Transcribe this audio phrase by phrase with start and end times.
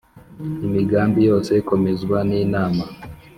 [0.67, 2.83] imigambi yose ikomezwa n’inama,